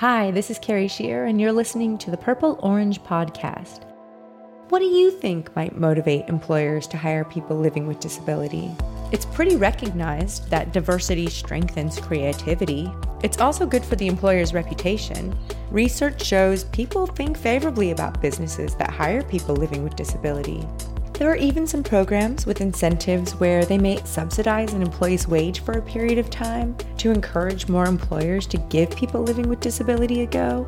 Hi, 0.00 0.30
this 0.30 0.50
is 0.50 0.58
Carrie 0.58 0.88
Shear, 0.88 1.26
and 1.26 1.38
you're 1.38 1.52
listening 1.52 1.98
to 1.98 2.10
the 2.10 2.16
Purple 2.16 2.58
Orange 2.62 3.02
Podcast. 3.02 3.84
What 4.70 4.78
do 4.78 4.86
you 4.86 5.10
think 5.10 5.54
might 5.54 5.76
motivate 5.76 6.26
employers 6.26 6.86
to 6.86 6.96
hire 6.96 7.22
people 7.22 7.58
living 7.58 7.86
with 7.86 8.00
disability? 8.00 8.70
It's 9.12 9.26
pretty 9.26 9.56
recognized 9.56 10.48
that 10.48 10.72
diversity 10.72 11.26
strengthens 11.26 12.00
creativity. 12.00 12.90
It's 13.22 13.42
also 13.42 13.66
good 13.66 13.84
for 13.84 13.94
the 13.94 14.06
employer's 14.06 14.54
reputation. 14.54 15.36
Research 15.70 16.24
shows 16.24 16.64
people 16.64 17.06
think 17.06 17.36
favorably 17.36 17.90
about 17.90 18.22
businesses 18.22 18.74
that 18.76 18.88
hire 18.88 19.22
people 19.22 19.54
living 19.54 19.84
with 19.84 19.96
disability. 19.96 20.66
There 21.20 21.30
are 21.30 21.36
even 21.36 21.66
some 21.66 21.82
programs 21.82 22.46
with 22.46 22.62
incentives 22.62 23.32
where 23.32 23.66
they 23.66 23.76
may 23.76 24.02
subsidize 24.04 24.72
an 24.72 24.80
employee's 24.80 25.28
wage 25.28 25.60
for 25.60 25.72
a 25.72 25.82
period 25.82 26.16
of 26.16 26.30
time 26.30 26.74
to 26.96 27.10
encourage 27.10 27.68
more 27.68 27.84
employers 27.84 28.46
to 28.46 28.56
give 28.70 28.96
people 28.96 29.20
living 29.20 29.46
with 29.46 29.60
disability 29.60 30.22
a 30.22 30.26
go. 30.26 30.64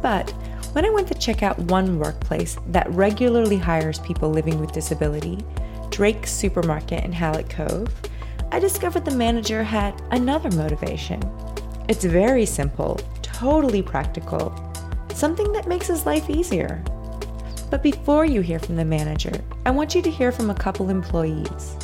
But 0.00 0.30
when 0.74 0.86
I 0.86 0.90
went 0.90 1.08
to 1.08 1.14
check 1.14 1.42
out 1.42 1.58
one 1.58 1.98
workplace 1.98 2.56
that 2.68 2.88
regularly 2.90 3.56
hires 3.56 3.98
people 3.98 4.30
living 4.30 4.60
with 4.60 4.70
disability, 4.70 5.44
Drakes 5.90 6.30
Supermarket 6.30 7.02
in 7.02 7.10
Hallett 7.10 7.50
Cove, 7.50 7.92
I 8.52 8.60
discovered 8.60 9.04
the 9.04 9.10
manager 9.16 9.64
had 9.64 10.00
another 10.12 10.52
motivation. 10.52 11.20
It's 11.88 12.04
very 12.04 12.46
simple, 12.46 13.00
totally 13.22 13.82
practical, 13.82 14.54
something 15.12 15.52
that 15.52 15.66
makes 15.66 15.88
his 15.88 16.06
life 16.06 16.30
easier. 16.30 16.80
But 17.74 17.82
before 17.82 18.24
you 18.24 18.40
hear 18.40 18.60
from 18.60 18.76
the 18.76 18.84
manager, 18.84 19.32
I 19.66 19.72
want 19.72 19.96
you 19.96 20.02
to 20.02 20.08
hear 20.08 20.30
from 20.30 20.48
a 20.48 20.54
couple 20.54 20.90
employees. 20.90 21.76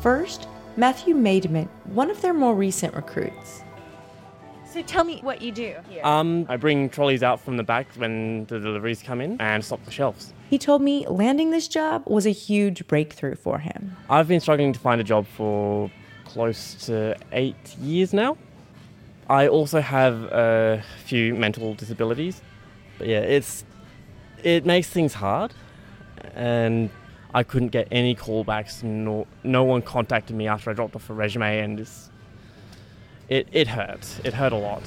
First, 0.00 0.46
Matthew 0.76 1.16
Maidment, 1.16 1.68
one 1.86 2.10
of 2.12 2.22
their 2.22 2.32
more 2.32 2.54
recent 2.54 2.94
recruits. 2.94 3.64
So 4.64 4.82
tell 4.82 5.02
me 5.02 5.18
what 5.22 5.42
you 5.42 5.50
do 5.50 5.74
here. 5.90 6.06
Um, 6.06 6.46
I 6.48 6.56
bring 6.56 6.88
trolleys 6.88 7.24
out 7.24 7.40
from 7.40 7.56
the 7.56 7.64
back 7.64 7.88
when 7.96 8.44
the 8.44 8.60
deliveries 8.60 9.02
come 9.02 9.20
in 9.20 9.40
and 9.40 9.64
stock 9.64 9.84
the 9.84 9.90
shelves. 9.90 10.32
He 10.48 10.58
told 10.58 10.80
me 10.80 11.08
landing 11.08 11.50
this 11.50 11.66
job 11.66 12.04
was 12.06 12.24
a 12.24 12.30
huge 12.30 12.86
breakthrough 12.86 13.34
for 13.34 13.58
him. 13.58 13.96
I've 14.08 14.28
been 14.28 14.38
struggling 14.38 14.72
to 14.72 14.78
find 14.78 15.00
a 15.00 15.04
job 15.04 15.26
for 15.26 15.90
close 16.24 16.74
to 16.86 17.16
eight 17.32 17.76
years 17.80 18.12
now. 18.12 18.38
I 19.28 19.48
also 19.48 19.80
have 19.80 20.22
a 20.22 20.84
few 21.04 21.34
mental 21.34 21.74
disabilities. 21.74 22.40
But 22.98 23.08
yeah, 23.08 23.18
it's 23.18 23.64
it 24.42 24.66
makes 24.66 24.88
things 24.88 25.14
hard, 25.14 25.52
and 26.34 26.90
I 27.34 27.42
couldn't 27.42 27.68
get 27.68 27.88
any 27.90 28.14
callbacks. 28.14 28.82
No, 28.82 29.26
no 29.44 29.64
one 29.64 29.82
contacted 29.82 30.36
me 30.36 30.48
after 30.48 30.70
I 30.70 30.74
dropped 30.74 30.96
off 30.96 31.08
a 31.10 31.14
resume, 31.14 31.60
and 31.60 31.80
it's, 31.80 32.10
it 33.28 33.48
it 33.52 33.68
hurt. 33.68 34.20
It 34.24 34.34
hurt 34.34 34.52
a 34.52 34.56
lot. 34.56 34.82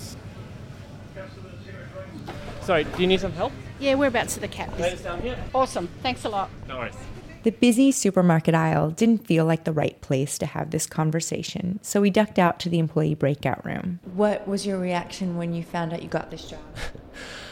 Sorry, 2.62 2.84
do 2.84 3.02
you 3.02 3.08
need 3.08 3.20
some 3.20 3.34
help? 3.34 3.54
Yeah, 3.80 3.96
we're 3.96 4.08
about 4.08 4.30
to 4.30 4.40
the 4.40 4.48
cat? 4.48 4.76
Down 5.04 5.22
here. 5.22 5.38
Awesome. 5.54 5.88
Thanks 6.02 6.26
a 6.26 6.30
lot. 6.30 6.50
No 6.68 6.78
worries. 6.80 6.96
The 7.44 7.52
busy 7.52 7.92
supermarket 7.92 8.56
aisle 8.56 8.90
didn't 8.90 9.28
feel 9.28 9.46
like 9.46 9.66
the 9.66 9.72
right 9.72 10.02
place 10.02 10.40
to 10.40 10.48
have 10.48 10.72
this 10.72 10.88
conversation, 10.88 11.80
so 11.84 12.02
we 12.02 12.10
ducked 12.10 12.40
out 12.40 12.60
to 12.62 12.70
the 12.70 12.80
employee 12.80 13.14
breakout 13.14 13.64
room. 13.64 14.00
What 14.16 14.48
was 14.48 14.66
your 14.66 14.80
reaction 14.80 15.38
when 15.38 15.54
you 15.54 15.62
found 15.62 15.94
out 15.94 16.02
you 16.02 16.10
got 16.10 16.32
this 16.32 16.50
job? 16.50 16.60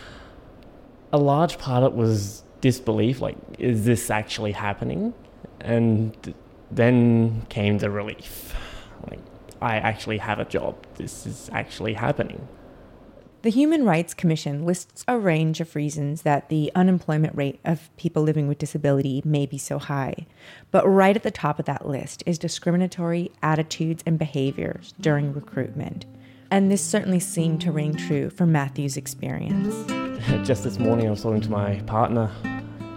a 1.14 1.18
large 1.18 1.60
part 1.60 1.84
of 1.84 1.94
it 1.94 1.98
was 1.98 2.44
disbelief 2.60 3.22
like 3.22 3.38
is 3.60 3.86
this 3.86 4.10
actually 4.10 4.52
happening 4.52 5.14
and 5.62 6.34
then 6.72 7.46
came 7.50 7.78
the 7.78 7.90
relief 7.90 8.56
like 9.10 9.20
i 9.62 9.78
actually 9.78 10.18
have 10.18 10.40
a 10.40 10.46
job 10.46 10.76
this 10.96 11.26
is 11.26 11.50
actually 11.54 11.94
happening 11.94 12.46
the 13.44 13.50
Human 13.50 13.84
Rights 13.84 14.14
Commission 14.14 14.66
lists 14.66 15.04
a 15.06 15.20
range 15.20 15.60
of 15.60 15.76
reasons 15.76 16.22
that 16.22 16.48
the 16.48 16.72
unemployment 16.76 17.36
rate 17.36 17.60
of 17.66 17.90
people 17.98 18.24
living 18.24 18.48
with 18.48 18.58
disability 18.58 19.22
may 19.26 19.46
be 19.46 19.58
so 19.58 19.80
high. 19.80 20.28
But 20.72 20.88
right 20.88 21.14
at 21.14 21.24
the 21.24 21.30
top 21.30 21.60
of 21.60 21.66
that 21.66 21.86
list 21.86 22.24
is 22.26 22.40
discriminatory 22.40 23.32
attitudes 23.42 24.02
and 24.06 24.18
behaviors 24.18 24.94
during 24.98 25.34
recruitment. 25.34 26.06
And 26.50 26.72
this 26.72 26.82
certainly 26.82 27.20
seemed 27.20 27.60
to 27.64 27.72
ring 27.74 27.98
true 27.98 28.30
for 28.30 28.46
Matthew's 28.46 28.96
experience. 28.96 30.03
Just 30.44 30.64
this 30.64 30.80
morning, 30.80 31.08
I 31.08 31.12
was 31.12 31.22
talking 31.22 31.42
to 31.42 31.52
my 31.52 31.80
partner. 31.82 32.32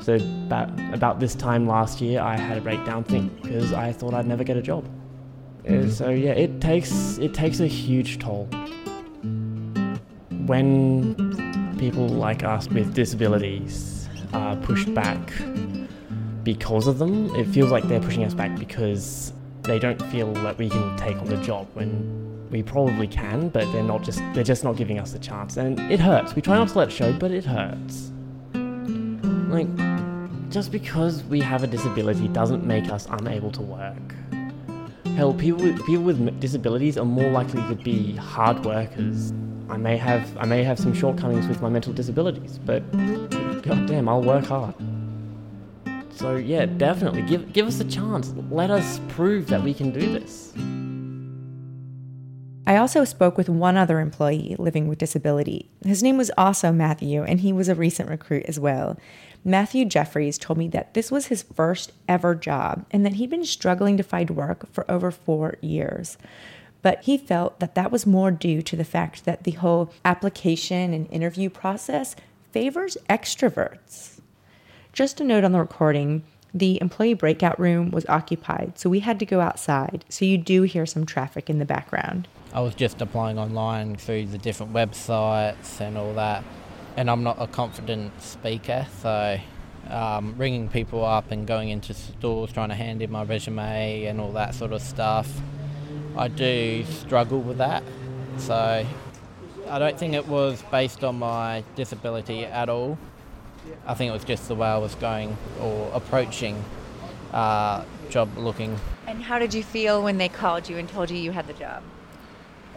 So 0.01 0.15
about, 0.15 0.71
about 0.95 1.21
this 1.21 1.35
time 1.35 1.67
last 1.67 2.01
year, 2.01 2.21
I 2.21 2.37
had 2.37 2.59
a 2.59 2.61
breakdown 2.61 3.05
thing 3.05 3.29
because 3.43 3.73
I 3.73 3.93
thought 3.93 4.15
I'd 4.15 4.27
never 4.27 4.45
get 4.45 4.57
a 4.57 4.63
job. 4.63 4.89
Uh, 5.69 5.89
so 5.89 6.11
yeah, 6.11 6.31
it 6.31 6.61
takes 6.61 7.19
it 7.19 7.35
takes 7.35 7.59
a 7.59 7.67
huge 7.67 8.21
toll 8.21 8.49
when 10.47 11.77
people 11.79 12.09
like 12.09 12.45
us 12.45 12.69
with 12.69 12.95
disabilities 12.95 14.09
are 14.33 14.57
pushed 14.57 14.93
back 14.95 15.33
because 16.43 16.87
of 16.87 16.99
them, 16.99 17.35
it 17.35 17.45
feels 17.47 17.73
like 17.73 17.85
they're 17.85 18.01
pushing 18.01 18.25
us 18.25 18.33
back 18.33 18.57
because 18.59 19.33
they 19.63 19.79
don't 19.79 20.01
feel 20.11 20.33
that 20.33 20.57
we 20.59 20.71
can 20.71 20.97
take 20.97 21.17
on 21.17 21.27
the 21.27 21.37
job 21.39 21.67
when 21.75 22.36
we 22.51 22.62
probably 22.62 23.07
can, 23.07 23.49
but 23.49 23.71
they're 23.73 23.83
not 23.83 24.03
just 24.03 24.19
they're 24.34 24.45
just 24.45 24.65
not 24.65 24.77
giving 24.77 24.99
us 24.99 25.12
the 25.12 25.19
chance. 25.19 25.57
And 25.57 25.79
it 25.91 26.01
hurts. 26.01 26.34
We 26.34 26.43
try 26.43 26.57
not 26.57 26.69
to 26.69 26.79
let 26.79 26.89
it 26.89 26.93
show, 26.93 27.12
but 27.12 27.31
it 27.31 27.45
hurts. 27.45 28.12
Like 28.55 29.69
just 30.51 30.71
because 30.73 31.25
we 31.25 31.41
have 31.41 31.62
a 31.62 31.67
disability 31.67 32.29
doesn't 32.29 32.65
make 32.65 32.91
us 32.91 33.07
unable 33.11 33.51
to 33.53 33.62
work. 33.62 34.15
Hell, 35.17 35.34
people 35.34 35.62
with, 35.62 35.84
people 35.87 36.05
with 36.05 36.41
disabilities 36.41 36.99
are 36.99 37.05
more 37.05 37.31
likely 37.31 37.62
to 37.69 37.75
be 37.75 38.15
hard 38.17 38.65
workers 38.65 39.33
I 39.69 39.77
may 39.77 39.97
have 39.97 40.37
I 40.39 40.47
may 40.47 40.63
have 40.63 40.78
some 40.78 40.95
shortcomings 40.95 41.49
with 41.49 41.61
my 41.61 41.69
mental 41.69 41.93
disabilities, 41.93 42.61
but 42.65 42.89
goddamn, 43.63 44.09
I'll 44.09 44.23
work 44.23 44.45
hard. 44.45 44.75
So 46.11 46.37
yeah, 46.37 46.67
definitely 46.67 47.23
give 47.23 47.53
give 47.53 47.67
us 47.67 47.81
a 47.81 47.84
chance. 47.84 48.33
Let 48.51 48.71
us 48.71 49.01
prove 49.09 49.49
that 49.49 49.63
we 49.63 49.75
can 49.75 49.91
do 49.91 50.13
this. 50.13 50.53
I 52.66 52.77
also 52.77 53.04
spoke 53.04 53.37
with 53.37 53.49
one 53.49 53.77
other 53.77 54.00
employee 54.00 54.56
living 54.59 54.88
with 54.88 54.99
disability. 54.99 55.71
His 55.84 56.03
name 56.03 56.16
was 56.16 56.32
also 56.37 56.72
Matthew, 56.72 57.22
and 57.22 57.41
he 57.41 57.53
was 57.53 57.69
a 57.69 57.75
recent 57.75 58.10
recruit 58.10 58.44
as 58.47 58.59
well. 58.59 58.99
Matthew 59.44 59.84
Jeffries 59.84 60.38
told 60.38 60.59
me 60.59 60.66
that 60.69 60.94
this 60.94 61.12
was 61.12 61.27
his 61.27 61.44
first 61.54 61.93
ever 62.09 62.34
job 62.34 62.84
and 62.91 63.06
that 63.06 63.15
he'd 63.15 63.31
been 63.31 63.44
struggling 63.44 63.97
to 63.97 64.03
find 64.03 64.31
work 64.31 64.72
for 64.72 64.91
over 64.91 65.12
four 65.12 65.56
years 65.60 66.19
but 66.87 67.03
he 67.03 67.19
felt 67.19 67.59
that 67.59 67.75
that 67.75 67.91
was 67.91 68.06
more 68.06 68.31
due 68.31 68.62
to 68.62 68.77
the 68.77 68.84
fact 68.84 69.25
that 69.25 69.43
the 69.43 69.50
whole 69.50 69.93
application 70.04 70.94
and 70.94 71.10
interview 71.10 71.50
process 71.50 72.15
favors 72.53 72.97
extroverts. 73.10 74.21
Just 74.93 75.21
a 75.21 75.25
note 75.25 75.43
on 75.43 75.50
the 75.50 75.59
recording 75.59 76.22
the 76.54 76.81
employee 76.81 77.15
breakout 77.15 77.59
room 77.59 77.91
was 77.91 78.06
occupied, 78.09 78.78
so 78.78 78.88
we 78.88 79.00
had 79.00 79.19
to 79.19 79.27
go 79.27 79.41
outside. 79.41 80.04
So 80.09 80.25
you 80.25 80.38
do 80.38 80.62
hear 80.62 80.87
some 80.87 81.04
traffic 81.04 81.50
in 81.50 81.59
the 81.59 81.65
background. 81.65 82.28
I 82.53 82.61
was 82.61 82.75
just 82.75 83.01
applying 83.03 83.39
online 83.39 83.97
through 83.97 84.27
the 84.27 84.39
different 84.39 84.73
websites 84.73 85.81
and 85.81 85.99
all 85.99 86.15
that, 86.15 86.45
and 86.97 87.11
I'm 87.11 87.23
not 87.23 87.37
a 87.41 87.47
confident 87.47 88.21
speaker, 88.23 88.87
so 89.03 89.39
um, 89.91 90.34
ringing 90.39 90.69
people 90.69 91.05
up 91.05 91.31
and 91.31 91.47
going 91.47 91.69
into 91.69 91.95
stores 91.95 92.53
trying 92.53 92.71
to 92.71 92.75
hand 92.75 93.03
in 93.03 93.11
my 93.11 93.25
resume 93.25 94.05
and 94.05 94.21
all 94.21 94.33
that 94.33 94.55
sort 94.55 94.73
of 94.73 94.83
stuff 94.83 95.31
I 96.17 96.29
do 96.29 96.84
struggle 96.84 97.41
with 97.41 97.59
that. 97.59 97.83
So 98.39 98.87
I 99.69 99.78
don't 99.78 99.99
think 99.99 100.15
it 100.15 100.27
was 100.27 100.63
based 100.71 101.05
on 101.05 101.19
my 101.19 101.63
disability 101.75 102.45
at 102.45 102.71
all. 102.71 102.99
I 103.87 103.95
think 103.95 104.11
it 104.11 104.13
was 104.13 104.25
just 104.25 104.49
the 104.49 104.55
way 104.55 104.69
I 104.69 104.78
was 104.78 104.95
going 104.95 105.37
or 105.61 105.91
approaching 105.93 106.65
uh, 107.33 107.84
job 108.09 108.37
looking. 108.39 108.78
And 109.07 109.23
how 109.23 109.39
did 109.39 109.53
you 109.53 109.63
feel 109.63 110.03
when 110.03 110.17
they 110.17 110.28
called 110.28 110.69
you 110.69 110.78
and 110.78 110.89
told 110.89 111.11
you 111.11 111.19
you 111.19 111.33
had 111.33 111.47
the 111.47 111.53
job? 111.53 111.83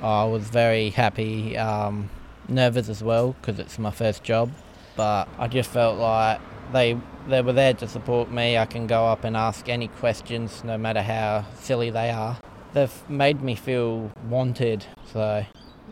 I 0.01 0.25
was 0.25 0.43
very 0.49 0.89
happy, 0.89 1.57
um, 1.57 2.09
nervous 2.47 2.89
as 2.89 3.03
well 3.03 3.33
because 3.33 3.59
it's 3.59 3.77
my 3.79 3.91
first 3.91 4.23
job. 4.23 4.51
But 4.95 5.27
I 5.37 5.47
just 5.47 5.69
felt 5.69 5.97
like 5.97 6.39
they 6.73 6.97
they 7.27 7.41
were 7.41 7.53
there 7.53 7.73
to 7.75 7.87
support 7.87 8.31
me. 8.31 8.57
I 8.57 8.65
can 8.65 8.87
go 8.87 9.05
up 9.07 9.23
and 9.23 9.37
ask 9.37 9.69
any 9.69 9.87
questions, 9.87 10.63
no 10.63 10.77
matter 10.77 11.01
how 11.01 11.45
silly 11.55 11.89
they 11.89 12.09
are 12.09 12.37
they've 12.73 13.09
made 13.09 13.41
me 13.41 13.55
feel 13.55 14.11
wanted. 14.27 14.85
So 15.11 15.45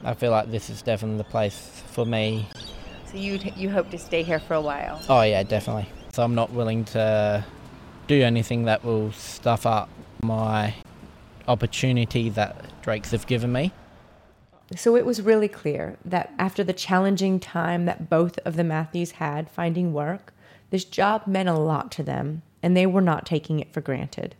I 0.04 0.13
feel 0.13 0.31
like 0.31 0.51
this 0.51 0.69
is 0.69 0.81
definitely 0.81 1.18
the 1.18 1.24
place 1.24 1.81
for 1.88 2.06
me. 2.06 2.48
So 3.12 3.18
you 3.18 3.39
you 3.56 3.69
hope 3.69 3.89
to 3.92 3.98
stay 3.98 4.24
here 4.24 4.39
for 4.39 4.53
a 4.53 4.62
while? 4.62 5.01
Oh 5.10 5.21
yeah, 5.21 5.44
definitely. 5.44 5.89
So 6.13 6.24
I'm 6.24 6.36
not 6.36 6.51
willing 6.51 6.86
to 6.86 7.45
do 8.07 8.21
anything 8.21 8.65
that 8.65 8.83
will 8.83 9.12
stuff 9.12 9.65
up 9.65 9.89
my 10.24 10.74
opportunity 11.48 12.30
that 12.30 12.81
Drakes 12.81 13.12
have 13.12 13.27
given 13.27 13.51
me. 13.51 13.71
So 14.75 14.95
it 14.95 15.05
was 15.05 15.21
really 15.21 15.47
clear 15.47 15.97
that 16.03 16.33
after 16.37 16.63
the 16.63 16.73
challenging 16.73 17.39
time 17.39 17.85
that 17.85 18.09
both 18.09 18.37
of 18.39 18.57
the 18.57 18.63
Matthews 18.63 19.11
had 19.11 19.49
finding 19.49 19.93
work, 19.93 20.33
this 20.69 20.83
job 20.83 21.25
meant 21.25 21.47
a 21.47 21.53
lot 21.53 21.91
to 21.93 22.03
them, 22.03 22.41
and 22.61 22.75
they 22.75 22.85
were 22.85 23.01
not 23.01 23.25
taking 23.25 23.59
it 23.59 23.71
for 23.71 23.79
granted. 23.79 24.35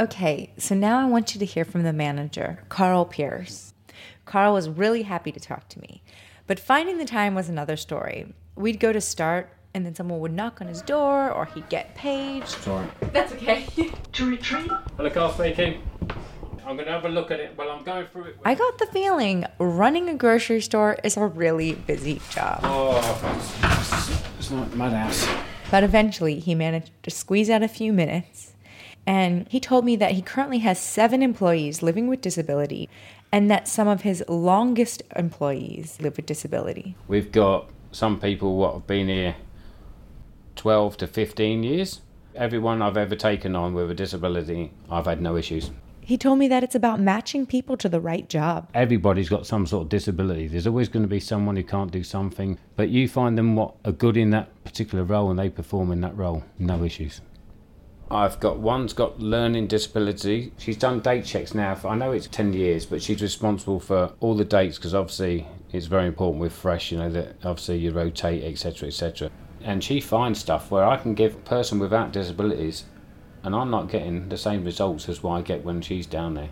Okay, 0.00 0.52
so 0.58 0.74
now 0.74 0.98
I 0.98 1.04
want 1.04 1.34
you 1.34 1.38
to 1.38 1.44
hear 1.44 1.64
from 1.64 1.84
the 1.84 1.92
manager, 1.92 2.64
Carl 2.68 3.04
Pierce. 3.04 3.72
Carl 4.24 4.54
was 4.54 4.68
really 4.68 5.02
happy 5.02 5.30
to 5.30 5.38
talk 5.38 5.68
to 5.68 5.80
me. 5.80 6.02
But 6.48 6.58
finding 6.58 6.98
the 6.98 7.04
time 7.04 7.36
was 7.36 7.48
another 7.48 7.76
story. 7.76 8.34
We'd 8.56 8.80
go 8.80 8.92
to 8.92 9.00
start, 9.00 9.50
and 9.72 9.86
then 9.86 9.94
someone 9.94 10.18
would 10.20 10.32
knock 10.32 10.60
on 10.60 10.66
his 10.66 10.82
door, 10.82 11.30
or 11.30 11.44
he'd 11.46 11.68
get 11.68 11.94
paged. 11.94 12.48
Sorry. 12.48 12.88
That's 13.12 13.32
okay. 13.34 13.66
To 14.12 14.28
retreat. 14.28 14.70
Hello, 14.96 15.10
Carl 15.10 15.32
speaking. 15.32 15.80
I'm 16.66 16.76
going 16.76 16.86
to 16.86 16.92
have 16.92 17.04
a 17.04 17.10
look 17.10 17.30
at 17.30 17.40
it 17.40 17.52
while 17.56 17.70
I'm 17.70 17.84
going 17.84 18.06
through 18.06 18.24
it. 18.24 18.38
I 18.44 18.54
got 18.54 18.78
the 18.78 18.86
feeling 18.86 19.44
running 19.58 20.08
a 20.08 20.14
grocery 20.14 20.62
store 20.62 20.96
is 21.04 21.16
a 21.18 21.26
really 21.26 21.74
busy 21.74 22.22
job. 22.30 22.60
Oh, 22.62 22.96
it's 24.38 24.50
not 24.50 24.74
madhouse. 24.74 25.28
But 25.70 25.84
eventually, 25.84 26.38
he 26.38 26.54
managed 26.54 26.90
to 27.02 27.10
squeeze 27.10 27.50
out 27.50 27.62
a 27.62 27.68
few 27.68 27.92
minutes. 27.92 28.54
And 29.06 29.46
he 29.50 29.60
told 29.60 29.84
me 29.84 29.96
that 29.96 30.12
he 30.12 30.22
currently 30.22 30.60
has 30.60 30.78
seven 30.78 31.22
employees 31.22 31.82
living 31.82 32.08
with 32.08 32.22
disability, 32.22 32.88
and 33.30 33.50
that 33.50 33.68
some 33.68 33.86
of 33.86 34.00
his 34.00 34.24
longest 34.26 35.02
employees 35.14 35.98
live 36.00 36.16
with 36.16 36.24
disability. 36.24 36.96
We've 37.08 37.30
got 37.30 37.68
some 37.92 38.18
people 38.18 38.56
what 38.56 38.72
have 38.72 38.86
been 38.86 39.08
here 39.08 39.36
12 40.56 40.96
to 40.98 41.06
15 41.06 41.62
years. 41.62 42.00
Everyone 42.34 42.80
I've 42.80 42.96
ever 42.96 43.14
taken 43.14 43.54
on 43.54 43.74
with 43.74 43.90
a 43.90 43.94
disability, 43.94 44.72
I've 44.90 45.04
had 45.06 45.20
no 45.20 45.36
issues. 45.36 45.70
He 46.06 46.18
told 46.18 46.38
me 46.38 46.48
that 46.48 46.62
it's 46.62 46.74
about 46.74 47.00
matching 47.00 47.46
people 47.46 47.78
to 47.78 47.88
the 47.88 47.98
right 47.98 48.28
job. 48.28 48.68
Everybody's 48.74 49.30
got 49.30 49.46
some 49.46 49.66
sort 49.66 49.84
of 49.84 49.88
disability. 49.88 50.48
There's 50.48 50.66
always 50.66 50.90
going 50.90 51.02
to 51.02 51.08
be 51.08 51.18
someone 51.18 51.56
who 51.56 51.64
can't 51.64 51.90
do 51.90 52.04
something, 52.04 52.58
but 52.76 52.90
you 52.90 53.08
find 53.08 53.38
them 53.38 53.56
what 53.56 53.76
are 53.86 53.92
good 53.92 54.18
in 54.18 54.28
that 54.30 54.64
particular 54.64 55.02
role 55.02 55.30
and 55.30 55.38
they 55.38 55.48
perform 55.48 55.90
in 55.90 56.02
that 56.02 56.14
role, 56.14 56.44
no 56.58 56.84
issues. 56.84 57.22
I've 58.10 58.38
got 58.38 58.58
one's 58.58 58.92
got 58.92 59.18
learning 59.18 59.68
disability. 59.68 60.52
She's 60.58 60.76
done 60.76 61.00
date 61.00 61.24
checks 61.24 61.54
now. 61.54 61.74
For, 61.74 61.88
I 61.88 61.94
know 61.94 62.12
it's 62.12 62.26
10 62.26 62.52
years, 62.52 62.84
but 62.84 63.02
she's 63.02 63.22
responsible 63.22 63.80
for 63.80 64.12
all 64.20 64.34
the 64.34 64.44
dates 64.44 64.76
because 64.76 64.94
obviously 64.94 65.46
it's 65.72 65.86
very 65.86 66.06
important 66.06 66.38
with 66.38 66.52
fresh, 66.52 66.92
you 66.92 66.98
know, 66.98 67.08
that 67.08 67.36
obviously 67.44 67.78
you 67.78 67.92
rotate, 67.92 68.44
etc., 68.44 68.88
etc. 68.88 69.30
And 69.62 69.82
she 69.82 70.00
finds 70.00 70.38
stuff 70.38 70.70
where 70.70 70.84
I 70.84 70.98
can 70.98 71.14
give 71.14 71.34
a 71.34 71.38
person 71.38 71.78
without 71.78 72.12
disabilities 72.12 72.84
and 73.44 73.54
I'm 73.54 73.70
not 73.70 73.90
getting 73.90 74.30
the 74.30 74.38
same 74.38 74.64
results 74.64 75.08
as 75.08 75.22
what 75.22 75.34
I 75.34 75.42
get 75.42 75.64
when 75.64 75.82
she's 75.82 76.06
down 76.06 76.34
there. 76.34 76.48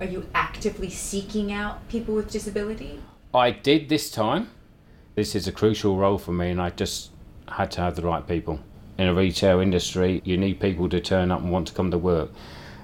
Are 0.00 0.06
you 0.06 0.26
actively 0.34 0.88
seeking 0.88 1.52
out 1.52 1.86
people 1.88 2.14
with 2.14 2.30
disability? 2.30 3.00
I 3.34 3.50
did 3.50 3.90
this 3.90 4.10
time. 4.10 4.48
This 5.14 5.34
is 5.34 5.46
a 5.46 5.52
crucial 5.52 5.96
role 5.96 6.16
for 6.16 6.32
me, 6.32 6.50
and 6.50 6.60
I 6.60 6.70
just 6.70 7.10
had 7.46 7.70
to 7.72 7.82
have 7.82 7.96
the 7.96 8.02
right 8.02 8.26
people. 8.26 8.60
In 8.96 9.08
a 9.08 9.14
retail 9.14 9.60
industry, 9.60 10.22
you 10.24 10.38
need 10.38 10.58
people 10.58 10.88
to 10.88 11.00
turn 11.00 11.30
up 11.30 11.42
and 11.42 11.52
want 11.52 11.68
to 11.68 11.74
come 11.74 11.90
to 11.90 11.98
work. 11.98 12.30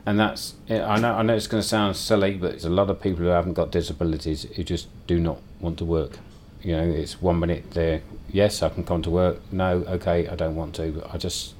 And 0.04 0.20
that's, 0.20 0.54
I 0.68 1.00
know, 1.00 1.14
I 1.14 1.22
know 1.22 1.34
it's 1.34 1.46
going 1.46 1.62
to 1.62 1.68
sound 1.68 1.96
silly, 1.96 2.34
but 2.34 2.50
there's 2.50 2.64
a 2.64 2.70
lot 2.70 2.90
of 2.90 3.00
people 3.00 3.24
who 3.24 3.30
haven't 3.30 3.54
got 3.54 3.72
disabilities 3.72 4.44
who 4.54 4.62
just 4.62 4.88
do 5.06 5.18
not 5.18 5.38
want 5.58 5.78
to 5.78 5.84
work. 5.84 6.18
You 6.62 6.76
know, 6.76 6.84
it's 6.84 7.20
one 7.20 7.40
minute 7.40 7.72
they're, 7.72 8.02
yes, 8.30 8.62
I 8.62 8.68
can 8.68 8.84
come 8.84 9.02
to 9.02 9.10
work. 9.10 9.40
No, 9.50 9.84
okay, 9.88 10.28
I 10.28 10.36
don't 10.36 10.54
want 10.54 10.76
to. 10.76 11.02
I 11.12 11.16
just 11.16 11.54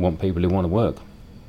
want 0.00 0.20
people 0.20 0.42
who 0.42 0.48
want 0.48 0.64
to 0.64 0.68
work. 0.68 0.96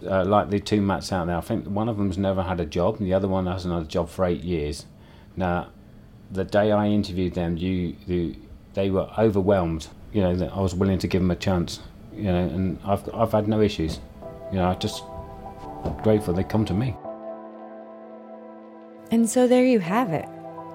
Uh, 0.05 0.23
like 0.23 0.49
the 0.49 0.59
two 0.59 0.81
mats 0.81 1.11
out 1.11 1.27
there, 1.27 1.35
I 1.35 1.41
think 1.41 1.65
one 1.65 1.89
of 1.89 1.97
them's 1.97 2.17
never 2.17 2.41
had 2.41 2.59
a 2.59 2.65
job, 2.65 2.97
and 2.97 3.07
the 3.07 3.13
other 3.13 3.27
one 3.27 3.47
hasn't 3.47 3.73
had 3.73 3.83
a 3.83 3.87
job 3.87 4.09
for 4.09 4.25
eight 4.25 4.43
years. 4.43 4.85
Now, 5.35 5.69
the 6.31 6.45
day 6.45 6.71
I 6.71 6.87
interviewed 6.87 7.33
them, 7.33 7.57
you, 7.57 7.95
you 8.07 8.35
they 8.73 8.89
were 8.89 9.09
overwhelmed. 9.17 9.87
You 10.13 10.21
know 10.21 10.35
that 10.35 10.53
I 10.53 10.59
was 10.61 10.73
willing 10.73 10.99
to 10.99 11.07
give 11.07 11.21
them 11.21 11.31
a 11.31 11.35
chance. 11.35 11.81
You 12.13 12.31
know, 12.31 12.45
and 12.45 12.79
I've 12.85 13.13
I've 13.13 13.31
had 13.31 13.47
no 13.47 13.61
issues. 13.61 13.99
You 14.51 14.57
know, 14.57 14.69
I 14.69 14.75
just 14.75 15.03
grateful 16.01 16.33
they 16.33 16.43
come 16.43 16.65
to 16.65 16.73
me. 16.73 16.95
And 19.11 19.29
so 19.29 19.47
there 19.47 19.65
you 19.65 19.79
have 19.79 20.11
it. 20.11 20.27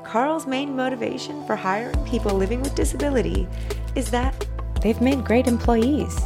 Carl's 0.05 0.47
main 0.47 0.77
motivation 0.77 1.47
for 1.47 1.57
hiring 1.57 2.05
people 2.05 2.35
living 2.35 2.61
with 2.61 2.75
disability 2.75 3.49
is 3.95 4.11
that 4.11 4.47
they've 4.83 5.01
made 5.01 5.25
great 5.25 5.47
employees 5.47 6.21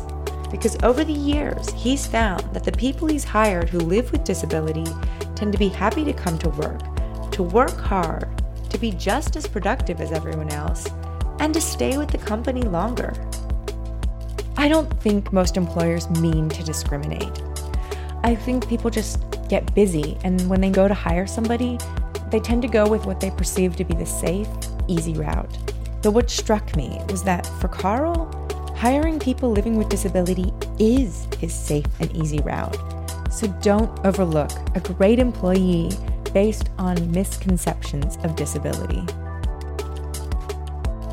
because 0.50 0.76
over 0.82 1.04
the 1.04 1.12
years, 1.12 1.68
he's 1.70 2.06
found 2.06 2.42
that 2.54 2.64
the 2.64 2.72
people 2.72 3.08
he's 3.08 3.24
hired 3.24 3.68
who 3.68 3.78
live 3.78 4.10
with 4.12 4.24
disability 4.24 4.86
tend 5.34 5.52
to 5.52 5.58
be 5.58 5.68
happy 5.68 6.04
to 6.04 6.12
come 6.12 6.38
to 6.38 6.48
work, 6.50 6.80
to 7.32 7.42
work 7.42 7.76
hard, 7.76 8.28
to 8.70 8.78
be 8.78 8.90
just 8.90 9.36
as 9.36 9.46
productive 9.46 10.00
as 10.00 10.12
everyone 10.12 10.50
else, 10.50 10.88
and 11.40 11.54
to 11.54 11.60
stay 11.60 11.96
with 11.98 12.10
the 12.10 12.18
company 12.18 12.62
longer. 12.62 13.12
I 14.56 14.68
don't 14.68 14.92
think 15.00 15.32
most 15.32 15.56
employers 15.56 16.10
mean 16.10 16.48
to 16.48 16.64
discriminate. 16.64 17.42
I 18.24 18.34
think 18.34 18.68
people 18.68 18.90
just 18.90 19.22
get 19.48 19.74
busy, 19.74 20.18
and 20.24 20.48
when 20.48 20.60
they 20.60 20.70
go 20.70 20.88
to 20.88 20.94
hire 20.94 21.26
somebody, 21.26 21.78
they 22.30 22.40
tend 22.40 22.62
to 22.62 22.68
go 22.68 22.88
with 22.88 23.06
what 23.06 23.20
they 23.20 23.30
perceive 23.30 23.76
to 23.76 23.84
be 23.84 23.94
the 23.94 24.04
safe, 24.04 24.48
easy 24.88 25.14
route. 25.14 25.56
But 26.02 26.12
what 26.12 26.30
struck 26.30 26.76
me 26.76 27.00
was 27.08 27.22
that 27.24 27.46
for 27.60 27.68
Carl, 27.68 28.28
Hiring 28.78 29.18
people 29.18 29.50
living 29.50 29.76
with 29.76 29.88
disability 29.88 30.54
is 30.78 31.26
his 31.40 31.52
safe 31.52 31.84
and 31.98 32.14
easy 32.14 32.38
route. 32.38 32.78
So 33.28 33.48
don't 33.60 33.90
overlook 34.06 34.52
a 34.76 34.80
great 34.80 35.18
employee 35.18 35.90
based 36.32 36.70
on 36.78 37.10
misconceptions 37.10 38.18
of 38.22 38.36
disability. 38.36 39.04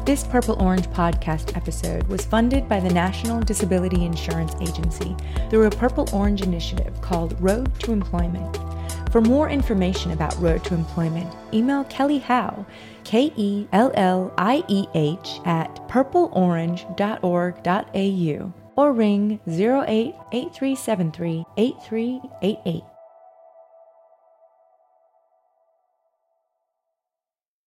This 0.06 0.24
Purple 0.28 0.62
Orange 0.62 0.86
podcast 0.90 1.58
episode 1.58 2.08
was 2.08 2.24
funded 2.24 2.70
by 2.70 2.80
the 2.80 2.94
National 2.94 3.42
Disability 3.42 4.06
Insurance 4.06 4.54
Agency 4.62 5.16
through 5.50 5.66
a 5.66 5.72
Purple 5.72 6.08
Orange 6.14 6.44
initiative 6.44 7.02
called 7.02 7.36
Road 7.42 7.74
to 7.80 7.92
Employment. 7.92 8.60
For 9.16 9.22
more 9.22 9.48
information 9.50 10.12
about 10.12 10.38
Road 10.42 10.66
to 10.66 10.74
Employment, 10.74 11.34
email 11.54 11.86
Kellie 11.86 12.18
Howe 12.18 12.66
K 13.06 13.32
E 13.38 13.66
L 13.72 13.90
L 13.94 14.34
I 14.38 14.62
E 14.68 14.88
H, 14.94 15.40
at 15.46 15.74
purpleorange.org.au 15.88 18.54
or 18.76 18.92
ring 18.92 19.40
088373 19.48 21.46
8388. 21.56 22.84